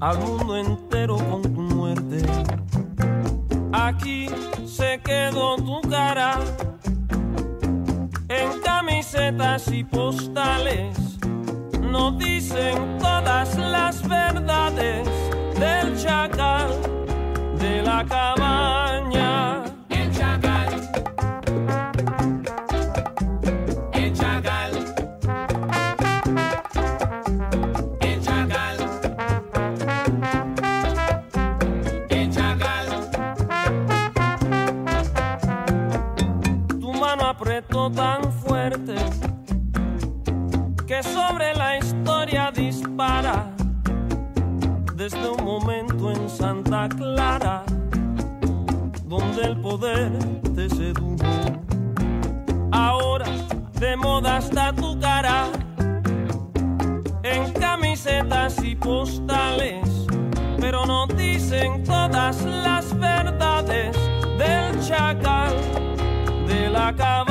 Al 0.01 0.19
mundo 0.19 0.57
entero 0.57 1.17
con 1.17 1.41
tu 1.41 1.61
muerte. 1.61 2.21
Aquí 3.71 4.27
se 4.65 4.99
quedó 5.03 5.55
tu 5.55 5.79
cara 5.89 6.39
en 8.27 8.59
camisetas 8.61 9.67
y 9.71 9.83
postales. 9.83 10.97
No 11.81 12.11
dicen 12.11 12.97
todas 12.99 13.57
las 13.57 14.07
verdades 14.07 15.07
del 15.59 15.97
chacal 15.97 16.69
de 17.59 17.81
la 17.83 18.03
cabaña. 18.05 19.63
Tan 37.95 38.31
fuerte 38.31 38.95
que 40.87 41.03
sobre 41.03 41.53
la 41.55 41.77
historia 41.77 42.51
dispara 42.51 43.47
desde 44.95 45.29
un 45.29 45.43
momento 45.43 46.11
en 46.11 46.29
Santa 46.29 46.87
Clara 46.89 47.63
donde 49.05 49.41
el 49.43 49.57
poder 49.59 50.11
te 50.55 50.69
sedujo. 50.69 51.25
Ahora 52.71 53.25
de 53.79 53.95
moda 53.97 54.37
está 54.37 54.71
tu 54.73 54.97
cara 54.99 55.47
en 57.23 57.51
camisetas 57.53 58.63
y 58.63 58.75
postales, 58.75 60.07
pero 60.59 60.85
no 60.85 61.07
dicen 61.07 61.83
todas 61.83 62.41
las 62.45 62.97
verdades 62.97 63.95
del 64.37 64.87
chacal 64.87 65.53
de 66.47 66.69
la 66.69 66.95
cabaña. 66.95 67.30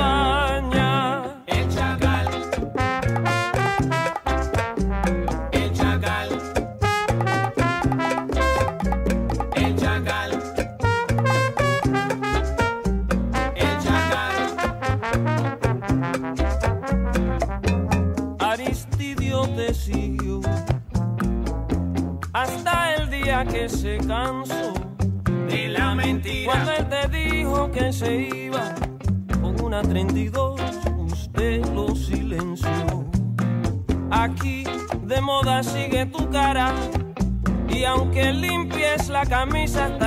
Camisa 39.30 39.99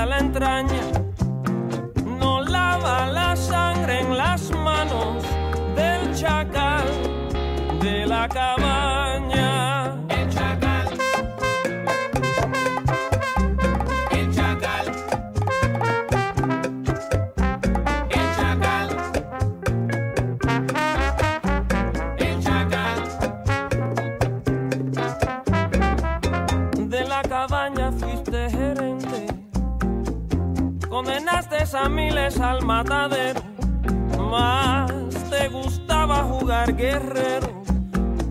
al 32.54 32.66
matadero. 32.66 33.42
Más 34.30 34.92
te 35.30 35.48
gustaba 35.50 36.24
jugar 36.24 36.76
guerrero. 36.76 37.64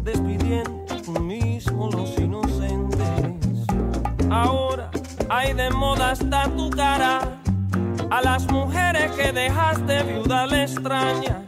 Despidiendo 0.02 0.96
tú 1.04 1.12
mismo 1.20 1.90
los 1.90 2.18
inocentes. 2.18 3.66
Ahora 4.30 4.90
hay 5.28 5.52
de 5.54 5.70
moda 5.70 6.11
hasta 6.12 6.44
tu 6.56 6.70
cara. 6.70 7.20
A 8.11 8.20
las 8.22 8.50
mujeres 8.50 9.11
que 9.12 9.32
dejaste 9.32 10.02
viuda 10.04 10.46
le 10.46 10.62
extraña. 10.62 11.42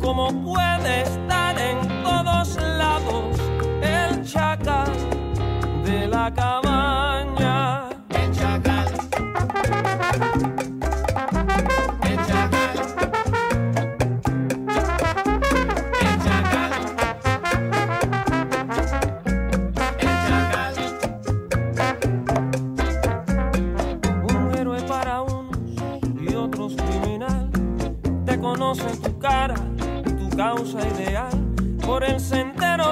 Como 0.00 0.28
puede 0.42 1.02
estar 1.02 1.58
en 1.58 1.78
todos 2.02 2.56
lados 2.56 3.38
el 3.82 4.24
chacal 4.24 4.92
de 5.84 6.06
la 6.06 6.32
cabaña. 6.32 7.77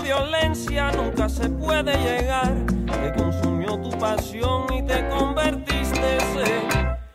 Violencia 0.06 0.92
nunca 0.92 1.28
se 1.28 1.48
puede 1.48 1.92
llegar. 1.98 2.54
Te 2.86 3.12
consumió 3.20 3.76
tu 3.80 3.90
pasión 3.98 4.72
y 4.72 4.82
te 4.82 5.08
convertiste 5.08 6.18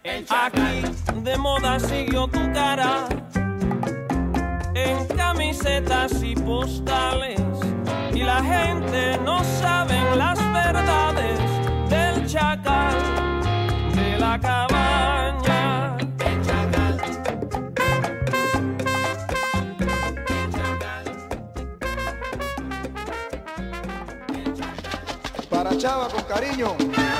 en 0.03 0.25
Aquí 0.29 0.83
de 1.23 1.37
moda 1.37 1.79
siguió 1.79 2.27
tu 2.27 2.41
cara 2.51 3.07
en 4.73 5.07
camisetas 5.15 6.21
y 6.21 6.35
postales. 6.35 7.39
Y 8.13 8.23
la 8.23 8.43
gente 8.43 9.17
no 9.23 9.41
sabe 9.61 9.97
Chava 25.81 26.07
con 26.09 26.21
cariño. 26.25 27.10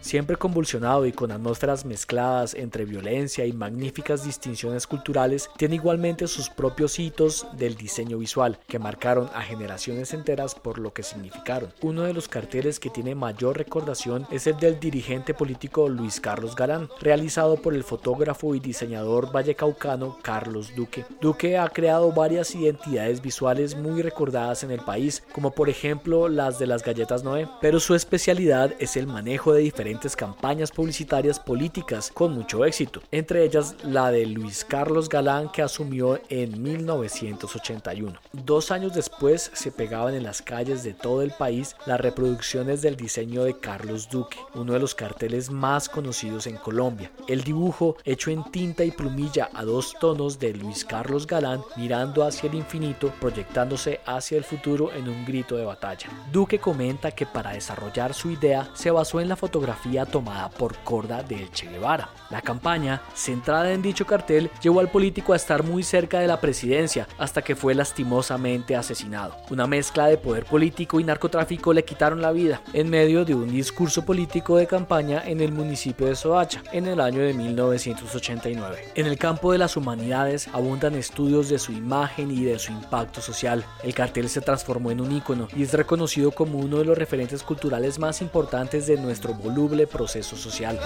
Siempre 0.00 0.36
convulsionado 0.36 1.06
y 1.06 1.12
con 1.12 1.32
atmósferas 1.32 1.84
mezcladas 1.84 2.54
entre 2.54 2.84
violencia 2.84 3.46
y 3.46 3.52
magníficas 3.52 4.24
distinciones 4.24 4.86
culturales, 4.86 5.48
tiene 5.56 5.76
igualmente 5.76 6.28
sus 6.28 6.50
propios 6.50 6.98
hitos 6.98 7.46
del 7.56 7.74
diseño 7.74 8.18
visual, 8.18 8.58
que 8.68 8.78
marcaron 8.78 9.30
a 9.34 9.42
generaciones 9.42 10.12
enteras 10.12 10.54
por 10.54 10.78
lo 10.78 10.92
que 10.92 11.02
significaron. 11.02 11.72
Uno 11.80 12.02
de 12.02 12.12
los 12.12 12.28
carteles 12.28 12.78
que 12.78 12.90
tiene 12.90 13.14
mayor 13.14 13.56
recordación 13.56 14.26
es 14.30 14.46
el 14.46 14.58
del 14.58 14.78
dirigente 14.78 15.32
político 15.32 15.88
Luis 15.88 16.20
Carlos 16.20 16.54
Galán, 16.54 16.88
realizado 17.00 17.56
por 17.56 17.74
el 17.74 17.84
fotógrafo 17.84 18.54
y 18.54 18.60
diseñador 18.60 19.32
vallecaucano 19.32 20.18
Carlos 20.22 20.74
Duque. 20.76 21.06
Duque 21.20 21.56
ha 21.56 21.68
creado 21.68 22.12
varias 22.12 22.54
identidades 22.54 23.22
visuales 23.22 23.76
muy 23.76 24.02
recordadas 24.02 24.62
en 24.62 24.70
el 24.70 24.80
país, 24.80 25.22
como 25.32 25.52
por 25.52 25.70
ejemplo 25.70 26.28
las 26.28 26.58
de 26.58 26.66
las 26.66 26.84
galletas 26.84 27.24
Noé, 27.24 27.48
pero 27.60 27.80
su 27.80 27.94
especialidad 27.94 28.74
es 28.78 28.96
el 28.96 29.06
manejo 29.06 29.53
de 29.54 29.62
diferentes 29.62 30.16
campañas 30.16 30.70
publicitarias 30.70 31.40
políticas 31.40 32.10
con 32.12 32.32
mucho 32.32 32.64
éxito, 32.64 33.00
entre 33.10 33.44
ellas 33.44 33.76
la 33.82 34.10
de 34.10 34.26
Luis 34.26 34.64
Carlos 34.64 35.08
Galán 35.08 35.50
que 35.50 35.62
asumió 35.62 36.20
en 36.28 36.62
1981. 36.62 38.18
Dos 38.32 38.70
años 38.70 38.94
después 38.94 39.50
se 39.54 39.72
pegaban 39.72 40.14
en 40.14 40.22
las 40.22 40.42
calles 40.42 40.82
de 40.82 40.94
todo 40.94 41.22
el 41.22 41.30
país 41.32 41.76
las 41.86 42.00
reproducciones 42.00 42.82
del 42.82 42.96
diseño 42.96 43.44
de 43.44 43.58
Carlos 43.58 44.08
Duque, 44.10 44.38
uno 44.54 44.72
de 44.72 44.80
los 44.80 44.94
carteles 44.94 45.50
más 45.50 45.88
conocidos 45.88 46.46
en 46.46 46.56
Colombia. 46.56 47.10
El 47.28 47.42
dibujo 47.42 47.96
hecho 48.04 48.30
en 48.30 48.44
tinta 48.50 48.84
y 48.84 48.90
plumilla 48.90 49.50
a 49.54 49.64
dos 49.64 49.94
tonos 50.00 50.38
de 50.38 50.54
Luis 50.54 50.84
Carlos 50.84 51.26
Galán 51.26 51.62
mirando 51.76 52.24
hacia 52.24 52.48
el 52.48 52.56
infinito, 52.56 53.12
proyectándose 53.20 54.00
hacia 54.06 54.38
el 54.38 54.44
futuro 54.44 54.92
en 54.92 55.08
un 55.08 55.24
grito 55.24 55.56
de 55.56 55.64
batalla. 55.64 56.08
Duque 56.32 56.58
comenta 56.58 57.12
que 57.12 57.26
para 57.26 57.52
desarrollar 57.52 58.14
su 58.14 58.30
idea 58.30 58.68
se 58.74 58.90
basó 58.90 59.20
en 59.20 59.28
la 59.28 59.36
fotografía 59.44 60.06
tomada 60.06 60.48
por 60.48 60.74
Corda 60.78 61.22
del 61.22 61.50
Che 61.50 61.68
Guevara. 61.68 62.08
La 62.30 62.40
campaña, 62.40 63.02
centrada 63.14 63.72
en 63.72 63.82
dicho 63.82 64.06
cartel, 64.06 64.50
llevó 64.62 64.80
al 64.80 64.90
político 64.90 65.34
a 65.34 65.36
estar 65.36 65.62
muy 65.62 65.82
cerca 65.82 66.18
de 66.18 66.26
la 66.26 66.40
presidencia 66.40 67.06
hasta 67.18 67.42
que 67.42 67.54
fue 67.54 67.74
lastimosamente 67.74 68.74
asesinado. 68.74 69.36
Una 69.50 69.66
mezcla 69.66 70.06
de 70.06 70.16
poder 70.16 70.46
político 70.46 70.98
y 70.98 71.04
narcotráfico 71.04 71.74
le 71.74 71.84
quitaron 71.84 72.22
la 72.22 72.32
vida 72.32 72.62
en 72.72 72.88
medio 72.88 73.26
de 73.26 73.34
un 73.34 73.50
discurso 73.50 74.06
político 74.06 74.56
de 74.56 74.66
campaña 74.66 75.22
en 75.26 75.42
el 75.42 75.52
municipio 75.52 76.06
de 76.06 76.16
Soacha 76.16 76.62
en 76.72 76.86
el 76.86 76.98
año 76.98 77.20
de 77.20 77.34
1989. 77.34 78.92
En 78.94 79.04
el 79.04 79.18
campo 79.18 79.52
de 79.52 79.58
las 79.58 79.76
humanidades 79.76 80.48
abundan 80.54 80.94
estudios 80.94 81.50
de 81.50 81.58
su 81.58 81.72
imagen 81.72 82.30
y 82.30 82.44
de 82.44 82.58
su 82.58 82.72
impacto 82.72 83.20
social. 83.20 83.62
El 83.82 83.92
cartel 83.92 84.30
se 84.30 84.40
transformó 84.40 84.90
en 84.90 85.02
un 85.02 85.12
ícono 85.12 85.48
y 85.54 85.64
es 85.64 85.74
reconocido 85.74 86.30
como 86.30 86.58
uno 86.60 86.78
de 86.78 86.86
los 86.86 86.96
referentes 86.96 87.42
culturales 87.42 87.98
más 87.98 88.22
importantes 88.22 88.86
de 88.86 88.96
nuestro 88.96 89.33
voluble 89.42 89.86
proceso 89.86 90.36
social. 90.36 90.78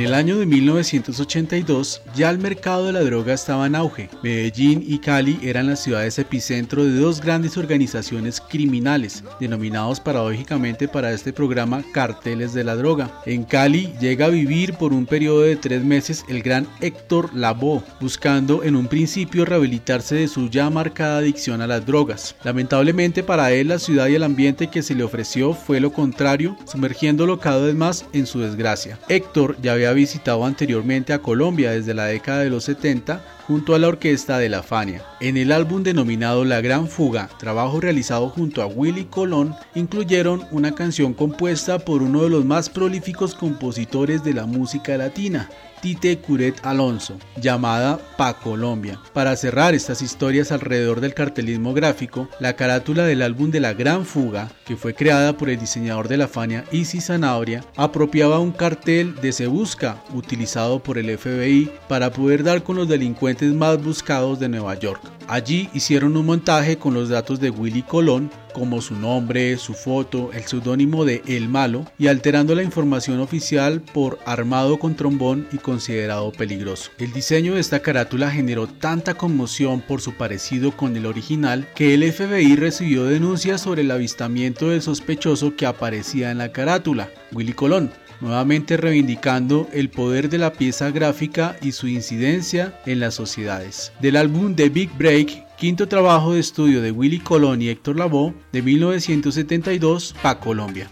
En 0.00 0.06
el 0.06 0.14
año 0.14 0.38
de 0.38 0.46
1982 0.46 2.00
ya 2.16 2.30
el 2.30 2.38
mercado 2.38 2.86
de 2.86 2.92
la 2.94 3.02
droga 3.02 3.34
estaba 3.34 3.66
en 3.66 3.74
auge. 3.74 4.08
Medellín 4.22 4.82
y 4.86 4.98
Cali 4.98 5.38
eran 5.42 5.66
las 5.66 5.82
ciudades 5.82 6.18
epicentro 6.18 6.84
de 6.84 6.98
dos 6.98 7.20
grandes 7.20 7.58
organizaciones 7.58 8.40
criminales, 8.40 9.22
denominados 9.38 10.00
paradójicamente 10.00 10.88
para 10.88 11.12
este 11.12 11.34
programa 11.34 11.84
carteles 11.92 12.54
de 12.54 12.64
la 12.64 12.76
droga. 12.76 13.20
En 13.26 13.44
Cali 13.44 13.92
llega 14.00 14.24
a 14.24 14.30
vivir 14.30 14.72
por 14.72 14.94
un 14.94 15.04
periodo 15.04 15.42
de 15.42 15.56
tres 15.56 15.84
meses 15.84 16.24
el 16.30 16.40
gran 16.40 16.66
Héctor 16.80 17.34
Lavoe, 17.34 17.82
buscando 18.00 18.64
en 18.64 18.76
un 18.76 18.86
principio 18.86 19.44
rehabilitarse 19.44 20.14
de 20.14 20.28
su 20.28 20.48
ya 20.48 20.70
marcada 20.70 21.18
adicción 21.18 21.60
a 21.60 21.66
las 21.66 21.84
drogas. 21.84 22.36
Lamentablemente 22.42 23.22
para 23.22 23.52
él 23.52 23.68
la 23.68 23.78
ciudad 23.78 24.06
y 24.06 24.14
el 24.14 24.22
ambiente 24.22 24.68
que 24.68 24.82
se 24.82 24.94
le 24.94 25.04
ofreció 25.04 25.52
fue 25.52 25.78
lo 25.78 25.92
contrario, 25.92 26.56
sumergiéndolo 26.64 27.38
cada 27.38 27.66
vez 27.66 27.74
más 27.74 28.06
en 28.14 28.24
su 28.24 28.40
desgracia. 28.40 28.98
Héctor 29.06 29.58
ya 29.60 29.74
había 29.74 29.89
visitado 29.92 30.44
anteriormente 30.44 31.12
a 31.12 31.20
Colombia 31.20 31.72
desde 31.72 31.94
la 31.94 32.06
década 32.06 32.40
de 32.40 32.50
los 32.50 32.64
70 32.64 33.24
junto 33.46 33.74
a 33.74 33.78
la 33.78 33.88
orquesta 33.88 34.38
de 34.38 34.48
la 34.48 34.62
Fania. 34.62 35.02
En 35.20 35.36
el 35.36 35.50
álbum 35.50 35.82
denominado 35.82 36.44
La 36.44 36.60
Gran 36.60 36.88
Fuga, 36.88 37.28
trabajo 37.38 37.80
realizado 37.80 38.28
junto 38.28 38.62
a 38.62 38.66
Willy 38.66 39.06
Colón, 39.06 39.54
incluyeron 39.74 40.44
una 40.50 40.74
canción 40.74 41.14
compuesta 41.14 41.80
por 41.80 42.02
uno 42.02 42.22
de 42.22 42.30
los 42.30 42.44
más 42.44 42.70
prolíficos 42.70 43.34
compositores 43.34 44.22
de 44.22 44.34
la 44.34 44.46
música 44.46 44.96
latina, 44.96 45.50
Tite 45.80 46.18
Curet 46.18 46.64
Alonso, 46.64 47.16
llamada 47.40 47.98
Pa 48.16 48.34
Colombia. 48.34 49.00
Para 49.14 49.34
cerrar 49.36 49.74
estas 49.74 50.02
historias 50.02 50.52
alrededor 50.52 51.00
del 51.00 51.14
cartelismo 51.14 51.72
gráfico, 51.72 52.28
la 52.38 52.54
carátula 52.54 53.04
del 53.04 53.22
álbum 53.22 53.50
de 53.50 53.60
La 53.60 53.72
Gran 53.72 54.04
Fuga, 54.04 54.50
que 54.66 54.76
fue 54.76 54.94
creada 54.94 55.36
por 55.36 55.48
el 55.48 55.58
diseñador 55.58 56.08
de 56.08 56.18
la 56.18 56.28
Fania 56.28 56.64
Isi 56.70 57.00
Zanabria, 57.00 57.64
apropiaba 57.76 58.38
un 58.38 58.52
cartel 58.52 59.14
de 59.16 59.32
Se 59.32 59.46
Busca, 59.46 60.02
utilizado 60.12 60.82
por 60.82 60.98
el 60.98 61.16
FBI 61.16 61.70
para 61.88 62.12
poder 62.12 62.42
dar 62.42 62.62
con 62.62 62.76
los 62.76 62.88
delincuentes 62.88 63.52
más 63.54 63.82
buscados 63.82 64.38
de 64.38 64.48
Nueva 64.48 64.78
York. 64.78 65.00
Allí 65.28 65.70
hicieron 65.72 66.16
un 66.16 66.26
montaje 66.26 66.76
con 66.76 66.92
los 66.92 67.08
datos 67.08 67.40
de 67.40 67.50
Willy 67.50 67.82
Colón, 67.82 68.30
como 68.52 68.80
su 68.80 68.94
nombre, 68.94 69.56
su 69.58 69.74
foto, 69.74 70.30
el 70.32 70.44
seudónimo 70.44 71.04
de 71.04 71.22
El 71.26 71.48
Malo 71.48 71.86
y 71.98 72.08
alterando 72.08 72.54
la 72.54 72.62
información 72.62 73.20
oficial 73.20 73.80
por 73.80 74.18
armado 74.24 74.78
con 74.78 74.96
trombón 74.96 75.46
y 75.52 75.58
considerado 75.58 76.32
peligroso. 76.32 76.90
El 76.98 77.12
diseño 77.12 77.54
de 77.54 77.60
esta 77.60 77.80
carátula 77.80 78.30
generó 78.30 78.66
tanta 78.66 79.14
conmoción 79.14 79.80
por 79.80 80.00
su 80.00 80.14
parecido 80.14 80.76
con 80.76 80.96
el 80.96 81.06
original 81.06 81.66
que 81.74 81.94
el 81.94 82.10
FBI 82.12 82.56
recibió 82.56 83.04
denuncias 83.04 83.60
sobre 83.62 83.82
el 83.82 83.90
avistamiento 83.90 84.70
del 84.70 84.82
sospechoso 84.82 85.56
que 85.56 85.66
aparecía 85.66 86.30
en 86.30 86.38
la 86.38 86.52
carátula, 86.52 87.10
Willy 87.32 87.52
Colón, 87.52 87.90
nuevamente 88.20 88.76
reivindicando 88.76 89.68
el 89.72 89.88
poder 89.88 90.28
de 90.28 90.38
la 90.38 90.52
pieza 90.52 90.90
gráfica 90.90 91.56
y 91.62 91.72
su 91.72 91.88
incidencia 91.88 92.78
en 92.86 93.00
las 93.00 93.14
sociedades. 93.14 93.92
Del 94.00 94.16
álbum 94.16 94.54
The 94.54 94.68
Big 94.68 94.90
Break, 94.96 95.49
quinto 95.60 95.88
trabajo 95.88 96.32
de 96.32 96.40
estudio 96.40 96.80
de 96.80 96.90
Willy 96.90 97.18
Colón 97.18 97.60
y 97.60 97.68
Héctor 97.68 97.98
Lavoe 97.98 98.32
de 98.50 98.62
1972 98.62 100.14
para 100.22 100.40
Colombia. 100.40 100.88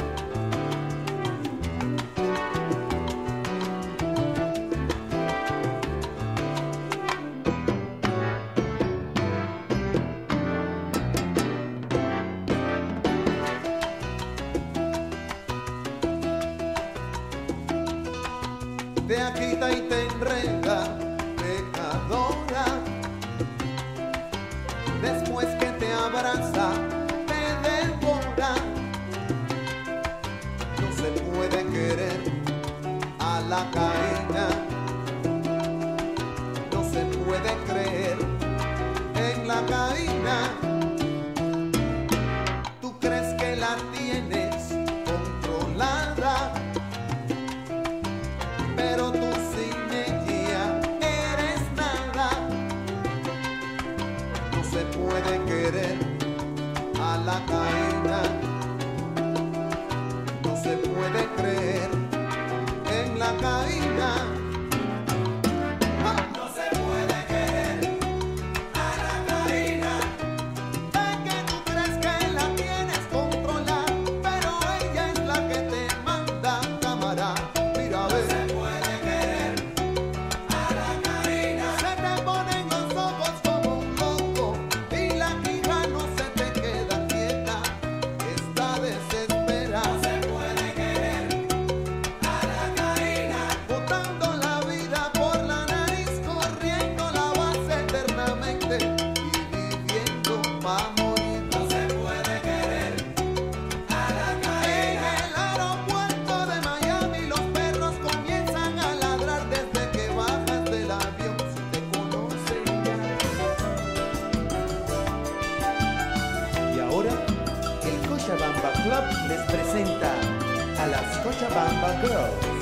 Cochabamba 121.32 122.02
Girls. 122.02 122.61